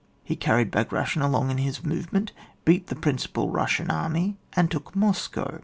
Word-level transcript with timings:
He 0.23 0.35
carried 0.35 0.71
Bagration 0.71 1.21
along 1.21 1.51
in 1.51 1.59
his 1.59 1.83
movement, 1.83 2.31
beat 2.65 2.87
the 2.87 2.95
principal 2.95 3.51
RuBsian 3.51 3.91
army, 3.93 4.39
and 4.53 4.71
took 4.71 4.95
Moscow. 4.95 5.59